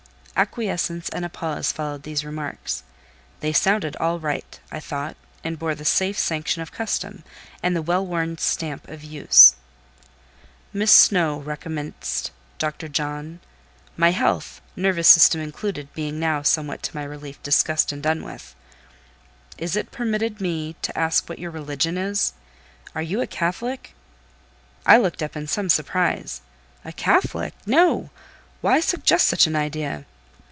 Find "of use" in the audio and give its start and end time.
8.89-9.53